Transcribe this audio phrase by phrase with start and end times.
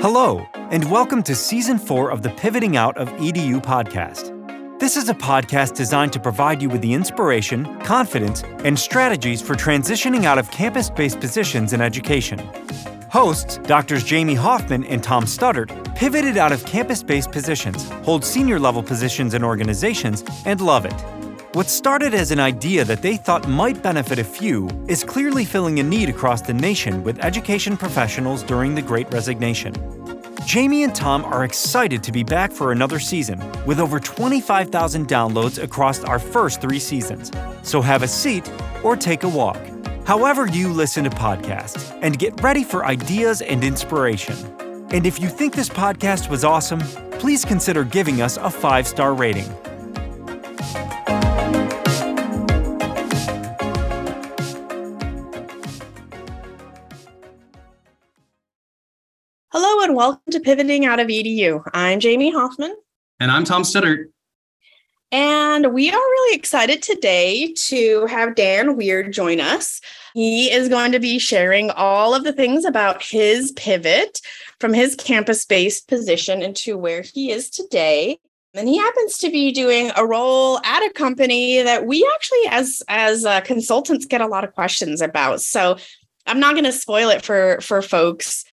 [0.00, 4.30] Hello, and welcome to Season 4 of the Pivoting Out of EDU podcast.
[4.78, 9.54] This is a podcast designed to provide you with the inspiration, confidence, and strategies for
[9.54, 12.38] transitioning out of campus based positions in education.
[13.10, 14.04] Hosts, Drs.
[14.04, 19.34] Jamie Hoffman and Tom Studdard, pivoted out of campus based positions, hold senior level positions
[19.34, 21.17] in organizations, and love it.
[21.54, 25.80] What started as an idea that they thought might benefit a few is clearly filling
[25.80, 29.74] a need across the nation with education professionals during the Great Resignation.
[30.44, 35.62] Jamie and Tom are excited to be back for another season with over 25,000 downloads
[35.62, 37.32] across our first three seasons.
[37.62, 38.52] So have a seat
[38.84, 39.58] or take a walk.
[40.04, 44.36] However, you listen to podcasts and get ready for ideas and inspiration.
[44.90, 46.80] And if you think this podcast was awesome,
[47.12, 49.50] please consider giving us a five star rating.
[59.98, 61.60] Welcome to Pivoting Out of EDU.
[61.74, 62.72] I'm Jamie Hoffman.
[63.18, 64.04] And I'm Tom Studdard.
[65.10, 69.80] And we are really excited today to have Dan Weir join us.
[70.14, 74.20] He is going to be sharing all of the things about his pivot
[74.60, 78.20] from his campus based position into where he is today.
[78.54, 82.84] And he happens to be doing a role at a company that we actually, as
[82.86, 85.40] as uh, consultants, get a lot of questions about.
[85.40, 85.76] So
[86.24, 88.44] I'm not going to spoil it for for folks.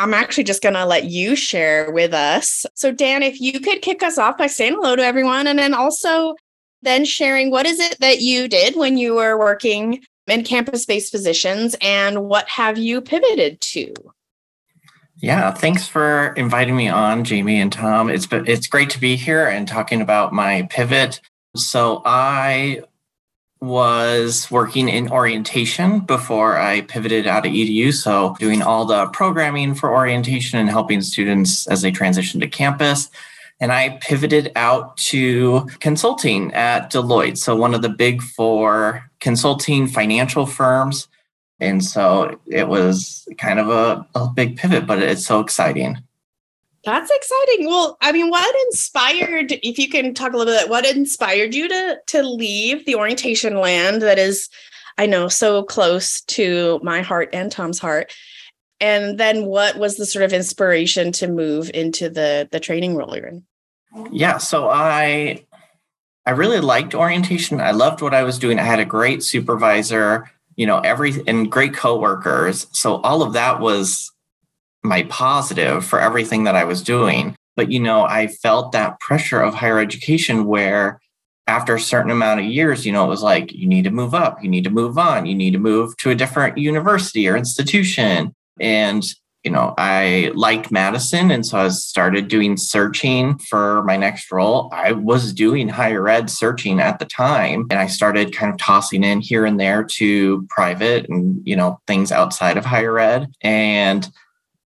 [0.00, 2.64] I'm actually just going to let you share with us.
[2.74, 5.74] So, Dan, if you could kick us off by saying hello to everyone and then
[5.74, 6.36] also
[6.80, 11.12] then sharing what is it that you did when you were working in campus based
[11.12, 13.92] positions and what have you pivoted to?
[15.18, 18.08] Yeah, thanks for inviting me on, Jamie and Tom.
[18.08, 21.20] It's it's great to be here and talking about my pivot.
[21.56, 22.84] So I
[23.60, 27.92] was working in orientation before I pivoted out of EDU.
[27.92, 33.10] So, doing all the programming for orientation and helping students as they transition to campus.
[33.60, 37.36] And I pivoted out to consulting at Deloitte.
[37.36, 41.08] So, one of the big four consulting financial firms.
[41.60, 45.98] And so it was kind of a, a big pivot, but it's so exciting.
[46.84, 47.66] That's exciting.
[47.66, 51.68] Well, I mean, what inspired, if you can talk a little bit, what inspired you
[51.68, 54.48] to to leave the orientation land that is,
[54.96, 58.12] I know, so close to my heart and Tom's heart?
[58.80, 63.14] And then what was the sort of inspiration to move into the the training role
[63.14, 63.44] you're in?
[64.10, 65.44] Yeah, so I
[66.24, 67.60] I really liked orientation.
[67.60, 68.58] I loved what I was doing.
[68.58, 72.68] I had a great supervisor, you know, every and great coworkers.
[72.72, 74.12] So all of that was
[74.82, 77.36] my positive for everything that I was doing.
[77.56, 81.00] But, you know, I felt that pressure of higher education where
[81.46, 84.14] after a certain amount of years, you know, it was like, you need to move
[84.14, 87.36] up, you need to move on, you need to move to a different university or
[87.36, 88.32] institution.
[88.60, 89.04] And,
[89.42, 91.30] you know, I liked Madison.
[91.30, 94.70] And so I started doing searching for my next role.
[94.72, 97.66] I was doing higher ed searching at the time.
[97.70, 101.80] And I started kind of tossing in here and there to private and, you know,
[101.86, 103.32] things outside of higher ed.
[103.40, 104.08] And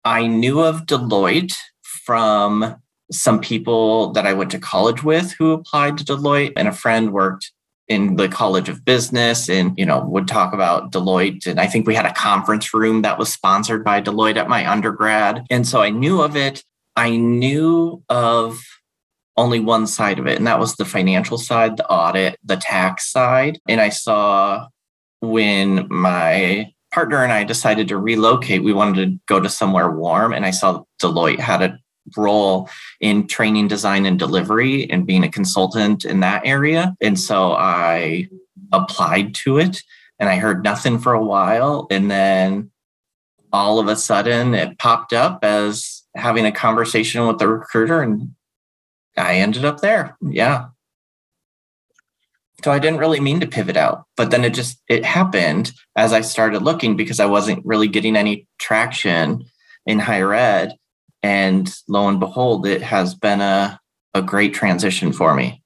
[0.06, 2.76] I knew of Deloitte from
[3.12, 7.12] some people that I went to college with who applied to Deloitte, and a friend
[7.12, 7.52] worked
[7.88, 11.46] in the College of Business and, you know, would talk about Deloitte.
[11.46, 14.70] And I think we had a conference room that was sponsored by Deloitte at my
[14.70, 15.46] undergrad.
[15.52, 16.64] And so I knew of it.
[16.96, 18.60] I knew of
[19.38, 23.12] only one side of it, and that was the financial side, the audit, the tax
[23.12, 23.60] side.
[23.68, 24.68] And I saw
[25.20, 28.64] when my partner and I decided to relocate.
[28.64, 31.78] We wanted to go to somewhere warm, and I saw Deloitte had a
[32.16, 32.70] role
[33.02, 36.96] in training, design, and delivery and being a consultant in that area.
[37.02, 38.30] And so I
[38.72, 39.84] applied to it
[40.20, 41.88] and I heard nothing for a while.
[41.92, 42.72] And then
[43.52, 48.36] all of a sudden it popped up as having a conversation with the recruiter, and
[49.18, 50.16] I ended up there.
[50.22, 50.68] Yeah.
[52.66, 56.12] So I didn't really mean to pivot out, but then it just it happened as
[56.12, 59.46] I started looking because I wasn't really getting any traction
[59.86, 60.76] in higher ed.
[61.22, 63.80] And lo and behold, it has been a,
[64.16, 65.62] a great transition for me.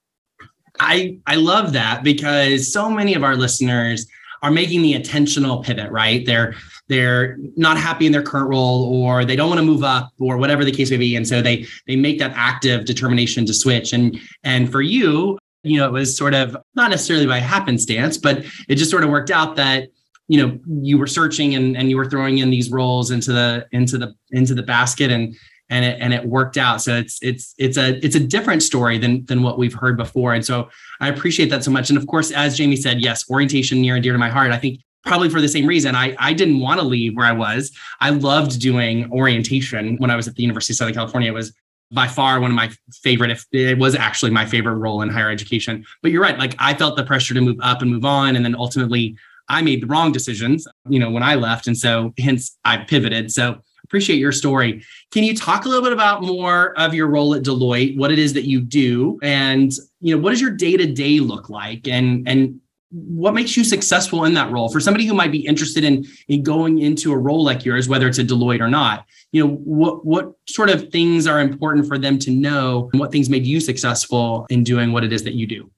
[0.82, 4.06] I I love that because so many of our listeners
[4.44, 6.26] are making the intentional pivot, right?
[6.26, 6.54] They're
[6.90, 10.36] they're not happy in their current role or they don't want to move up or
[10.36, 13.94] whatever the case may be and so they they make that active determination to switch
[13.94, 18.46] and and for you you know, it was sort of not necessarily by happenstance, but
[18.68, 19.90] it just sort of worked out that
[20.28, 23.68] you know you were searching and, and you were throwing in these roles into the
[23.72, 25.36] into the into the basket and
[25.72, 29.00] and it and it worked out so it's it's it's a it's a different story
[29.00, 30.70] than than what we've heard before and so
[31.02, 34.04] i appreciate that so much and of course as jamie said yes orientation near and
[34.04, 35.96] dear to my heart i think probably for the same reason.
[35.96, 37.72] I, I didn't want to leave where I was.
[38.00, 41.32] I loved doing orientation when I was at the University of Southern California.
[41.32, 41.54] It was
[41.92, 45.32] by far one of my favorite, if it was actually my favorite role in higher
[45.32, 45.84] education.
[46.02, 46.38] But you're right.
[46.38, 48.36] Like I felt the pressure to move up and move on.
[48.36, 49.16] And then ultimately
[49.48, 51.68] I made the wrong decisions, you know, when I left.
[51.68, 53.32] And so hence I pivoted.
[53.32, 54.84] So appreciate your story.
[55.12, 58.20] Can you talk a little bit about more of your role at Deloitte, what it
[58.20, 61.88] is that you do, and you know, what does your day-to-day look like?
[61.88, 64.70] And and what makes you successful in that role?
[64.70, 68.08] For somebody who might be interested in in going into a role like yours whether
[68.08, 71.98] it's a deloitte or not you know what what sort of things are important for
[71.98, 75.34] them to know and what things made you successful in doing what it is that
[75.34, 75.70] you do?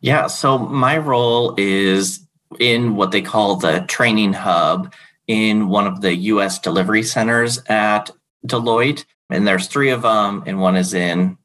[0.00, 2.26] Yeah so my role is
[2.58, 4.92] in what they call the training hub
[5.26, 8.10] in one of the us delivery centers at
[8.46, 9.04] deloitte.
[9.30, 11.38] And there's three of them and one is in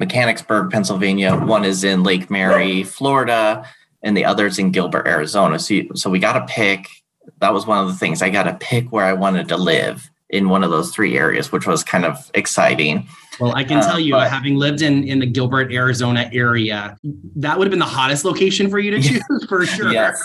[0.00, 3.64] mechanicsburg pennsylvania one is in lake mary florida
[4.04, 5.58] and the others in Gilbert, Arizona.
[5.58, 6.88] So, so we got to pick.
[7.38, 10.08] That was one of the things I got to pick where I wanted to live
[10.28, 13.08] in one of those three areas, which was kind of exciting.
[13.40, 16.96] Well, I can tell uh, you, but, having lived in in the Gilbert, Arizona area,
[17.36, 19.92] that would have been the hottest location for you to choose for sure.
[19.92, 20.22] yes,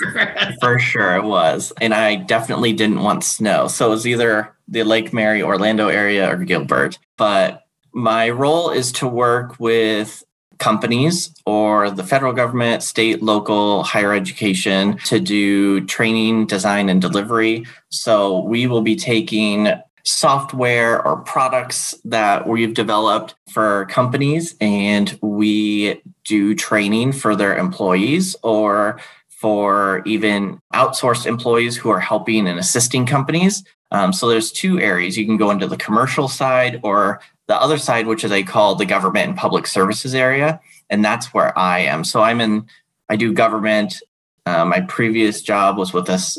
[0.62, 4.84] for sure it was, and I definitely didn't want snow, so it was either the
[4.84, 7.00] Lake Mary, Orlando area, or Gilbert.
[7.18, 10.24] But my role is to work with
[10.60, 17.66] companies or the federal government, state, local, higher education to do training, design, and delivery.
[17.90, 19.72] So we will be taking
[20.04, 28.36] software or products that we've developed for companies and we do training for their employees
[28.44, 33.64] or for even outsourced employees who are helping and assisting companies.
[33.92, 35.18] Um, so there's two areas.
[35.18, 38.76] You can go into the commercial side or the other side, which is I call
[38.76, 42.04] the government and public services area, and that's where I am.
[42.04, 42.68] So I'm in,
[43.10, 44.02] I do government.
[44.46, 46.38] Uh, my previous job was with this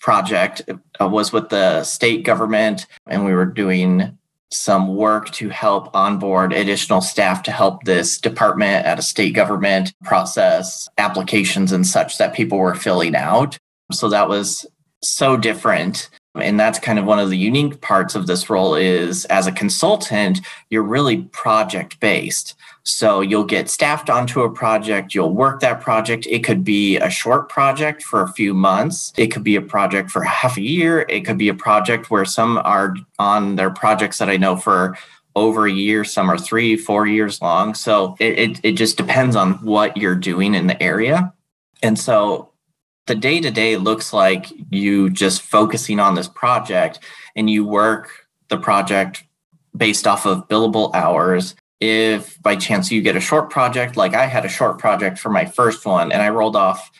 [0.00, 0.60] project,
[1.00, 4.18] uh, was with the state government, and we were doing
[4.50, 9.94] some work to help onboard additional staff to help this department at a state government
[10.04, 13.56] process applications and such that people were filling out.
[13.92, 14.66] So that was
[15.02, 19.24] so different and that's kind of one of the unique parts of this role is
[19.26, 20.40] as a consultant
[20.70, 26.26] you're really project based so you'll get staffed onto a project you'll work that project.
[26.26, 29.12] It could be a short project for a few months.
[29.16, 31.06] It could be a project for half a year.
[31.08, 34.96] It could be a project where some are on their projects that i know for
[35.36, 37.74] over a year some are three four years long.
[37.74, 41.32] So it, it, it just depends on what you're doing in the area.
[41.82, 42.50] And so
[43.06, 47.00] the day to day looks like you just focusing on this project
[47.36, 49.24] and you work the project
[49.76, 51.54] based off of billable hours.
[51.80, 55.30] If by chance you get a short project, like I had a short project for
[55.30, 56.90] my first one and I rolled off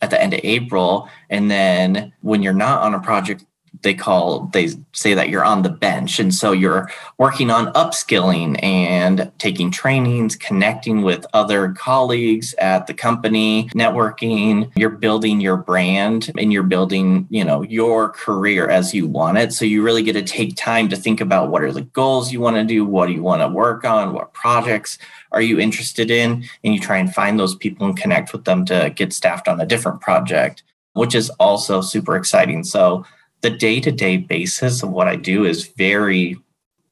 [0.00, 1.08] at the end of April.
[1.28, 3.44] And then when you're not on a project
[3.82, 6.18] they call they say that you're on the bench.
[6.18, 12.94] And so you're working on upskilling and taking trainings connecting with other colleagues at the
[12.94, 14.70] company networking.
[14.76, 19.52] You're building your brand and you're building you know your career as you want it.
[19.52, 22.40] So you really get to take time to think about what are the goals you
[22.40, 24.98] want to do what do you want to work on what projects
[25.32, 26.44] are you interested in?
[26.64, 29.60] And you try and find those people and connect with them to get staffed on
[29.60, 30.62] a different project
[30.98, 32.64] which is also super exciting.
[32.64, 33.04] So
[33.40, 36.36] the day to day basis of what I do is very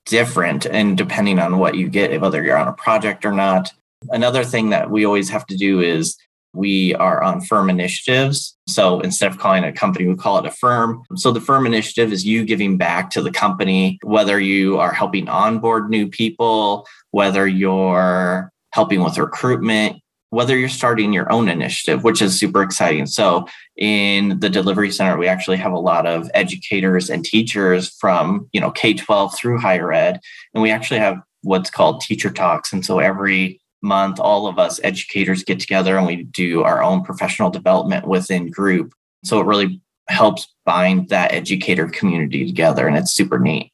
[0.07, 0.67] different.
[0.67, 3.73] And depending on what you get, whether you're on a project or not.
[4.11, 6.17] Another thing that we always have to do is
[6.57, 8.57] we are on firm initiatives.
[8.67, 11.03] So instead of calling it a company, we call it a firm.
[11.17, 15.29] So the firm initiative is you giving back to the company, whether you are helping
[15.29, 20.01] onboard new people, whether you're helping with recruitment,
[20.31, 23.07] whether you're starting your own initiative, which is super exciting.
[23.07, 28.49] So, in the delivery center, we actually have a lot of educators and teachers from
[28.53, 30.21] you know K 12 through higher ed,
[30.55, 32.73] and we actually have what's called teacher talks.
[32.73, 37.03] And so every month, all of us educators get together and we do our own
[37.05, 38.93] professional development within group.
[39.25, 43.73] So it really helps bind that educator community together, and it's super neat.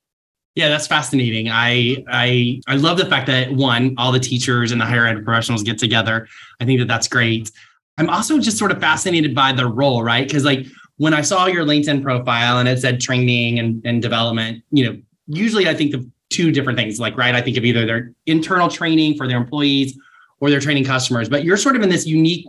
[0.55, 1.49] Yeah, that's fascinating.
[1.51, 5.25] I I I love the fact that one, all the teachers and the higher ed
[5.25, 6.29] professionals get together.
[6.61, 7.51] I think that that's great.
[7.99, 10.27] I'm also just sort of fascinated by the role, right?
[10.27, 10.67] Because like
[10.97, 15.01] when I saw your LinkedIn profile and it said training and, and development, you know,
[15.27, 17.01] usually I think of two different things.
[17.01, 19.99] Like, right, I think of either their internal training for their employees
[20.41, 21.29] or they're training customers.
[21.29, 22.47] But you're sort of in this unique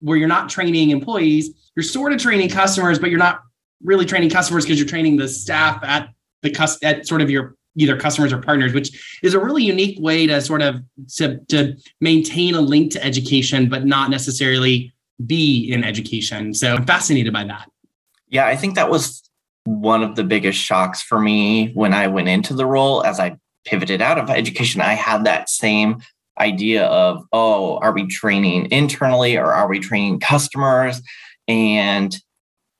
[0.00, 3.42] where you're not training employees, you're sort of training customers, but you're not
[3.82, 6.08] really training customers because you're training the staff at
[6.42, 9.98] the cus- at sort of your either customers or partners, which is a really unique
[10.00, 10.82] way to sort of
[11.16, 14.92] to, to maintain a link to education, but not necessarily
[15.24, 16.54] be in education.
[16.54, 17.70] So I'm fascinated by that.
[18.28, 19.22] Yeah, I think that was
[19.64, 23.36] one of the biggest shocks for me when I went into the role as I
[23.64, 24.80] pivoted out of education.
[24.80, 26.02] I had that same
[26.38, 31.00] idea of, oh, are we training internally or are we training customers?
[31.48, 32.16] And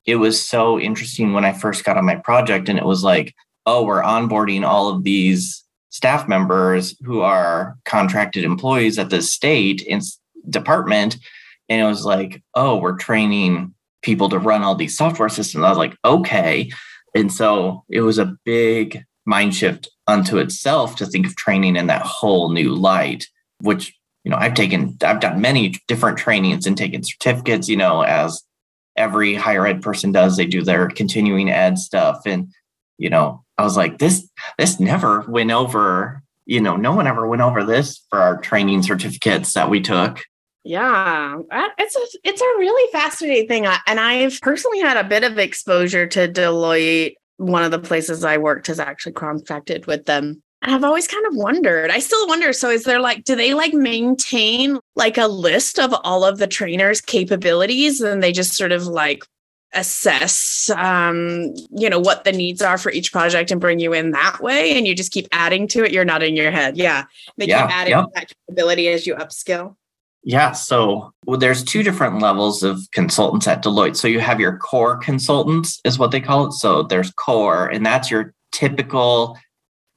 [0.05, 3.33] it was so interesting when I first got on my project and it was like,
[3.67, 9.85] oh, we're onboarding all of these staff members who are contracted employees at the state
[10.49, 11.17] department.
[11.69, 15.65] And it was like, oh, we're training people to run all these software systems.
[15.65, 16.71] I was like, okay.
[17.13, 21.87] And so it was a big mind shift unto itself to think of training in
[21.87, 23.27] that whole new light,
[23.59, 23.93] which,
[24.23, 28.41] you know, I've taken, I've done many different trainings and taken certificates, you know, as
[28.95, 30.37] every higher ed person does.
[30.37, 32.21] They do their continuing ed stuff.
[32.25, 32.47] And,
[32.97, 37.27] you know, I was like, this, this never went over, you know, no one ever
[37.27, 40.23] went over this for our training certificates that we took.
[40.63, 41.37] Yeah,
[41.77, 46.05] it's a it's a really fascinating thing, and I've personally had a bit of exposure
[46.07, 47.15] to Deloitte.
[47.37, 51.25] One of the places I worked has actually contracted with them, and I've always kind
[51.25, 51.89] of wondered.
[51.89, 52.51] I still wonder.
[52.51, 56.47] So, is there like, do they like maintain like a list of all of the
[56.47, 59.23] trainers' capabilities, and they just sort of like
[59.77, 64.11] assess um you know what the needs are for each project and bring you in
[64.11, 67.05] that way and you just keep adding to it you're not in your head yeah
[67.37, 68.05] they yeah, keep adding yep.
[68.13, 69.75] that capability as you upskill
[70.23, 70.51] yeah.
[70.51, 73.95] So well, there's two different levels of consultants at Deloitte.
[73.95, 76.51] So you have your core consultants, is what they call it.
[76.51, 79.37] So there's core, and that's your typical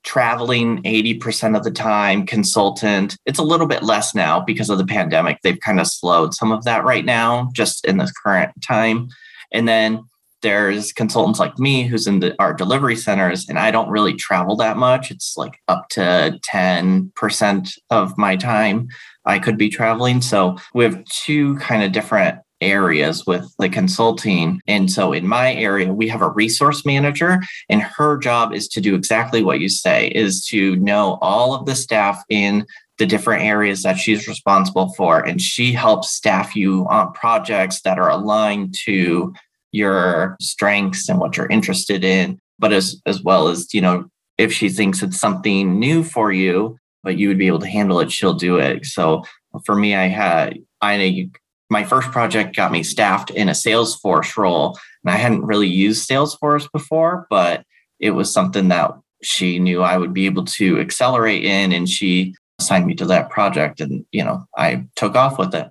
[0.04, 3.16] traveling 80% of the time consultant.
[3.26, 5.38] It's a little bit less now because of the pandemic.
[5.42, 9.08] They've kind of slowed some of that right now, just in this current time.
[9.52, 10.04] And then
[10.42, 14.56] there's consultants like me who's in the, our delivery centers, and I don't really travel
[14.56, 15.10] that much.
[15.10, 18.88] It's like up to 10% of my time.
[19.26, 20.22] I could be traveling.
[20.22, 24.60] So we have two kind of different areas with the consulting.
[24.66, 28.80] And so in my area, we have a resource manager and her job is to
[28.80, 32.66] do exactly what you say is to know all of the staff in
[33.00, 35.18] the different areas that she's responsible for.
[35.18, 39.34] And she helps staff you on projects that are aligned to
[39.72, 44.04] your strengths and what you're interested in, but as, as well as, you know,
[44.36, 48.00] if she thinks it's something new for you, but you would be able to handle
[48.00, 48.84] it, she'll do it.
[48.84, 49.24] So
[49.64, 51.30] for me, I had I
[51.70, 56.08] my first project got me staffed in a Salesforce role, and I hadn't really used
[56.08, 57.64] Salesforce before, but
[57.98, 58.92] it was something that
[59.22, 63.30] she knew I would be able to accelerate in, and she assigned me to that
[63.30, 65.68] project, and you know I took off with it.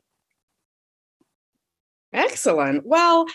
[2.12, 2.86] Excellent.
[2.86, 3.28] Well,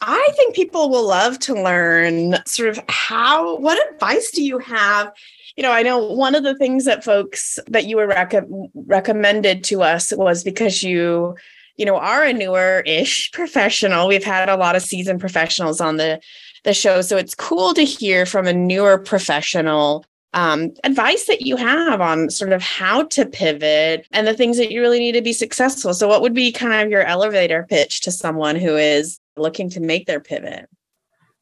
[0.00, 5.12] I think people will love to learn sort of how, what advice do you have
[5.56, 8.44] you know, I know one of the things that folks that you were rec-
[8.74, 11.34] recommended to us was because you,
[11.76, 14.06] you know, are a newer-ish professional.
[14.06, 16.20] We've had a lot of seasoned professionals on the
[16.64, 20.04] the show, so it's cool to hear from a newer professional
[20.34, 24.70] um, advice that you have on sort of how to pivot and the things that
[24.70, 25.94] you really need to be successful.
[25.94, 29.80] So, what would be kind of your elevator pitch to someone who is looking to
[29.80, 30.68] make their pivot?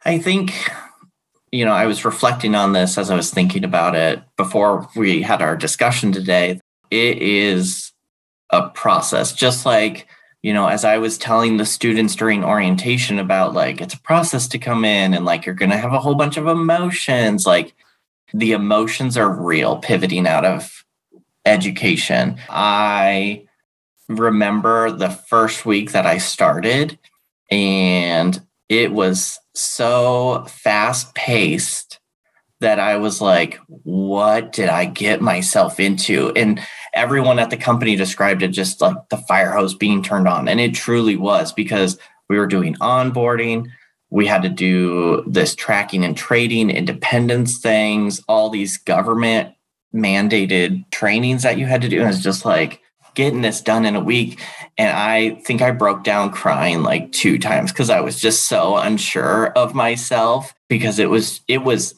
[0.05, 0.53] I think
[1.55, 5.23] you know, I was reflecting on this as I was thinking about it before we
[5.23, 6.61] had our discussion today.
[6.91, 7.93] It is
[8.51, 10.09] a process, just like,
[10.43, 14.49] you know, as I was telling the students during orientation about like, it's a process
[14.49, 17.47] to come in and like, you're going to have a whole bunch of emotions.
[17.47, 17.73] Like,
[18.33, 20.85] the emotions are real pivoting out of
[21.45, 22.39] education.
[22.49, 23.47] I
[24.09, 26.99] remember the first week that I started
[27.51, 32.01] and it was so fast paced
[32.61, 36.33] that I was like, what did I get myself into?
[36.35, 36.61] And
[36.95, 40.49] everyone at the company described it just like the fire hose being turned on.
[40.49, 43.67] And it truly was because we were doing onboarding.
[44.15, 49.55] We had to do this tracking and trading, independence things, all these government
[49.93, 52.01] mandated trainings that you had to do.
[52.01, 52.81] And it's just like,
[53.15, 54.41] getting this done in a week.
[54.77, 58.77] And I think I broke down crying like two times because I was just so
[58.77, 61.95] unsure of myself because it was, it was,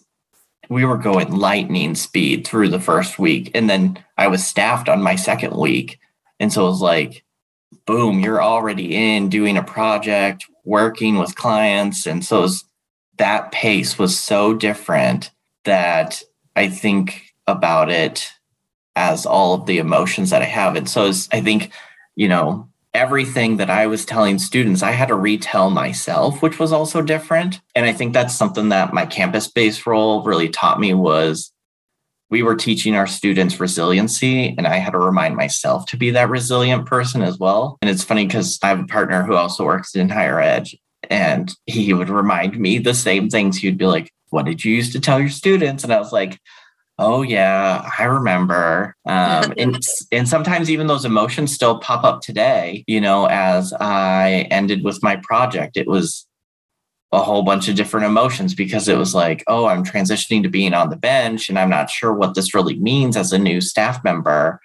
[0.68, 3.50] we were going lightning speed through the first week.
[3.54, 5.98] And then I was staffed on my second week.
[6.38, 7.24] And so it was like,
[7.86, 12.06] boom, you're already in doing a project, working with clients.
[12.06, 12.64] And so was,
[13.16, 15.30] that pace was so different
[15.64, 16.22] that
[16.54, 18.30] I think about it
[18.94, 20.76] as all of the emotions that I have.
[20.76, 21.70] And so I think,
[22.14, 26.72] you know, everything that I was telling students, I had to retell myself, which was
[26.72, 27.60] also different.
[27.74, 31.52] And I think that's something that my campus-based role really taught me was
[32.30, 36.28] we were teaching our students resiliency and I had to remind myself to be that
[36.28, 37.78] resilient person as well.
[37.80, 40.68] And it's funny because I have a partner who also works in higher ed
[41.08, 43.58] And he would remind me the same things.
[43.58, 45.84] He'd be like, What did you used to tell your students?
[45.84, 46.38] And I was like,
[46.98, 48.96] Oh yeah, I remember.
[49.06, 49.80] Um, and
[50.12, 52.82] and sometimes even those emotions still pop up today.
[52.88, 56.26] You know, as I ended with my project, it was
[57.12, 60.74] a whole bunch of different emotions because it was like, oh, I'm transitioning to being
[60.74, 64.02] on the bench, and I'm not sure what this really means as a new staff
[64.04, 64.60] member.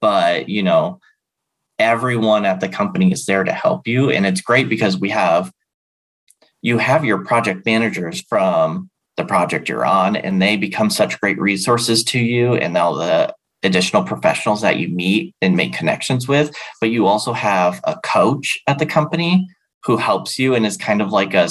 [0.00, 1.00] But you know,
[1.78, 5.52] everyone at the company is there to help you, and it's great because we have
[6.62, 11.38] you have your project managers from the project you're on, and they become such great
[11.38, 16.54] resources to you, and all the additional professionals that you meet and make connections with.
[16.80, 19.48] But you also have a coach at the company
[19.84, 21.48] who helps you and is kind of like a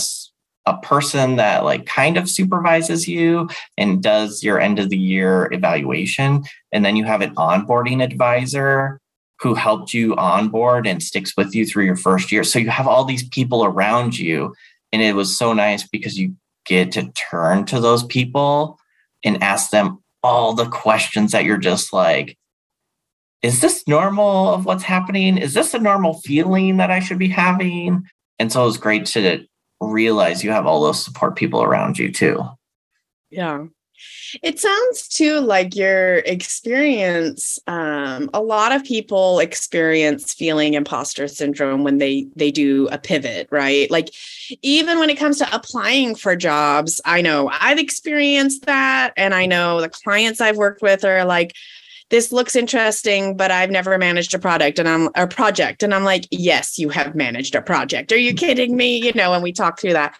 [0.65, 5.49] a person that like kind of supervises you and does your end of the year
[5.51, 8.99] evaluation and then you have an onboarding advisor
[9.39, 12.87] who helped you onboard and sticks with you through your first year so you have
[12.87, 14.53] all these people around you
[14.91, 18.77] and it was so nice because you get to turn to those people
[19.23, 22.37] and ask them all the questions that you're just like,
[23.41, 25.37] is this normal of what's happening?
[25.37, 28.03] Is this a normal feeling that I should be having?
[28.37, 29.45] And so it was great to
[29.81, 32.43] realize you have all those support people around you too.
[33.29, 33.65] Yeah.
[34.41, 37.59] It sounds too like your experience.
[37.67, 43.47] Um, a lot of people experience feeling imposter syndrome when they they do a pivot,
[43.51, 43.91] right?
[43.91, 44.09] Like
[44.61, 49.45] even when it comes to applying for jobs, I know I've experienced that, and I
[49.45, 51.53] know the clients I've worked with are like,
[52.11, 55.81] this looks interesting, but I've never managed a product and I'm a project.
[55.81, 58.11] And I'm like, yes, you have managed a project.
[58.11, 59.03] Are you kidding me?
[59.03, 60.15] You know, and we talk through that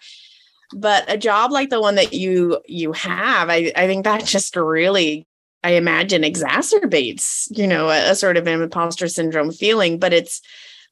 [0.72, 4.56] but a job like the one that you you have i i think that just
[4.56, 5.26] really
[5.62, 10.40] i imagine exacerbates you know a, a sort of imposter syndrome feeling but it's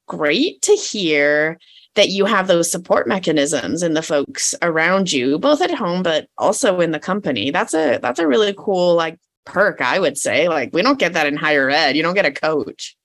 [0.06, 1.58] great to hear
[1.96, 6.28] that you have those support mechanisms and the folks around you both at home but
[6.38, 10.48] also in the company that's a that's a really cool like perk i would say.
[10.48, 11.96] Like we don't get that in higher ed.
[11.96, 12.96] You don't get a coach.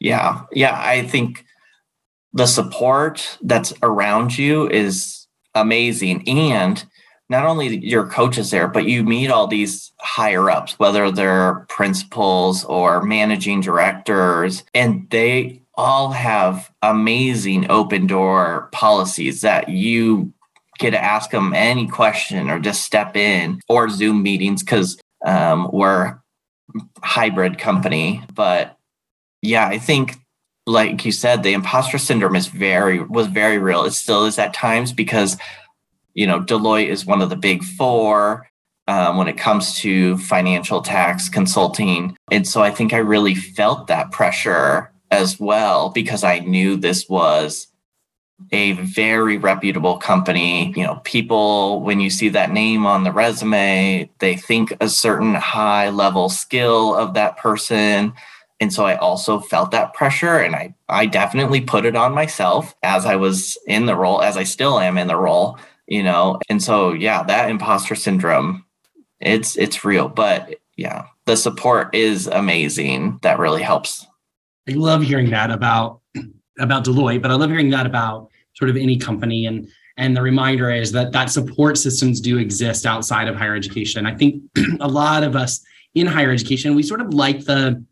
[0.00, 0.42] Yeah.
[0.52, 1.44] Yeah i think
[2.34, 6.28] the support that's around you is amazing.
[6.28, 6.84] And
[7.30, 12.64] not only your coaches there, but you meet all these higher ups, whether they're principals
[12.64, 20.32] or managing directors, and they all have amazing open door policies that you
[20.78, 25.70] get to ask them any question or just step in or Zoom meetings because um,
[25.72, 26.18] we're
[27.02, 28.22] hybrid company.
[28.34, 28.76] But
[29.42, 30.16] yeah, I think
[30.66, 33.84] like you said, the imposter syndrome is very was very real.
[33.84, 35.36] It still is at times because
[36.14, 38.48] you know Deloitte is one of the big four
[38.86, 43.88] um, when it comes to financial tax consulting, and so I think I really felt
[43.88, 47.68] that pressure as well because I knew this was
[48.52, 50.72] a very reputable company.
[50.76, 55.34] You know, people, when you see that name on the resume, they think a certain
[55.34, 58.12] high level skill of that person.
[58.60, 62.74] And so I also felt that pressure and I, I definitely put it on myself
[62.82, 66.38] as I was in the role, as I still am in the role, you know.
[66.48, 68.64] And so yeah, that imposter syndrome,
[69.20, 70.08] it's it's real.
[70.08, 73.18] But yeah, the support is amazing.
[73.22, 74.06] That really helps.
[74.68, 76.00] I love hearing that about
[76.58, 80.22] about Deloitte, but I love hearing that about sort of any company and and the
[80.22, 84.06] reminder is that that support systems do exist outside of higher education.
[84.06, 84.42] I think
[84.80, 85.64] a lot of us
[85.94, 87.84] in higher education, we sort of like the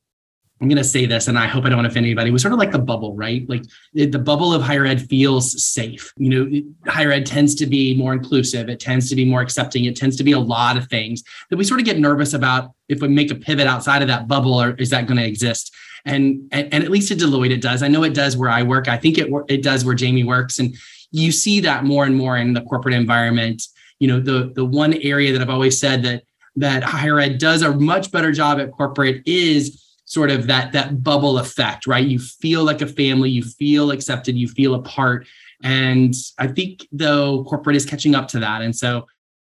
[0.62, 2.30] I'm going to say this, and I hope I don't offend anybody.
[2.30, 3.44] Was sort of like the bubble, right?
[3.48, 6.12] Like the bubble of higher ed feels safe.
[6.16, 8.68] You know, higher ed tends to be more inclusive.
[8.68, 9.86] It tends to be more accepting.
[9.86, 12.70] It tends to be a lot of things that we sort of get nervous about.
[12.88, 15.74] If we make a pivot outside of that bubble, or is that going to exist?
[16.04, 17.82] And, and and at least at Deloitte, it does.
[17.82, 18.88] I know it does where I work.
[18.88, 20.74] I think it it does where Jamie works, and
[21.12, 23.62] you see that more and more in the corporate environment.
[24.00, 26.24] You know, the the one area that I've always said that
[26.56, 31.02] that higher ed does a much better job at corporate is sort of that that
[31.02, 35.26] bubble effect right you feel like a family you feel accepted you feel a part
[35.62, 39.06] and i think though corporate is catching up to that and so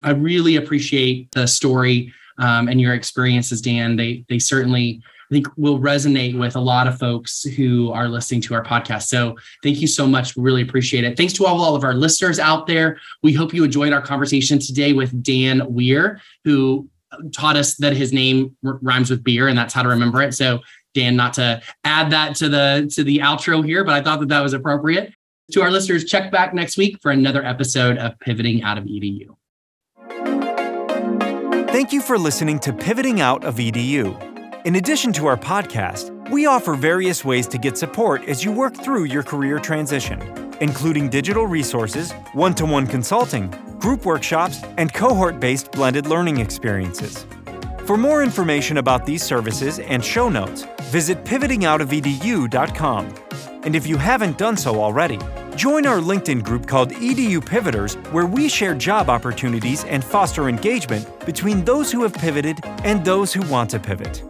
[0.03, 5.47] i really appreciate the story um, and your experiences dan they they certainly I think
[5.57, 9.03] will resonate with a lot of folks who are listening to our podcast.
[9.03, 10.35] So thank you so much.
[10.35, 11.17] We really appreciate it.
[11.17, 12.99] Thanks to all, all of our listeners out there.
[13.21, 16.89] We hope you enjoyed our conversation today with Dan Weir, who
[17.31, 20.33] taught us that his name rhymes with beer and that's how to remember it.
[20.33, 20.61] So
[20.95, 24.29] Dan, not to add that to the to the outro here, but I thought that
[24.29, 25.13] that was appropriate.
[25.51, 29.35] To our listeners, check back next week for another episode of Pivoting Out of EDU.
[31.71, 34.28] Thank you for listening to Pivoting Out of EDU.
[34.69, 38.77] In addition to our podcast, we offer various ways to get support as you work
[38.77, 40.21] through your career transition.
[40.61, 47.25] including digital resources, one to one consulting, group workshops, and cohort based blended learning experiences.
[47.85, 53.15] For more information about these services and show notes, visit pivotingoutofedu.com.
[53.63, 55.17] And if you haven't done so already,
[55.55, 61.07] join our LinkedIn group called EDU Pivoters, where we share job opportunities and foster engagement
[61.25, 64.21] between those who have pivoted and those who want to pivot.